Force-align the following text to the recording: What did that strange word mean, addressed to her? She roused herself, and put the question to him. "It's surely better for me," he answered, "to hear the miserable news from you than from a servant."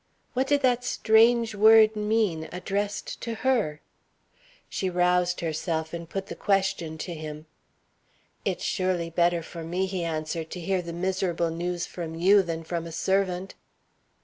What 0.33 0.47
did 0.47 0.61
that 0.63 0.83
strange 0.83 1.53
word 1.53 1.95
mean, 1.95 2.49
addressed 2.51 3.21
to 3.21 3.35
her? 3.45 3.81
She 4.67 4.89
roused 4.89 5.41
herself, 5.41 5.93
and 5.93 6.09
put 6.09 6.25
the 6.25 6.33
question 6.33 6.97
to 6.97 7.13
him. 7.13 7.45
"It's 8.43 8.63
surely 8.63 9.11
better 9.11 9.43
for 9.43 9.63
me," 9.63 9.85
he 9.85 10.03
answered, 10.03 10.49
"to 10.49 10.59
hear 10.59 10.81
the 10.81 10.91
miserable 10.91 11.51
news 11.51 11.85
from 11.85 12.15
you 12.15 12.41
than 12.41 12.63
from 12.63 12.87
a 12.87 12.91
servant." 12.91 13.53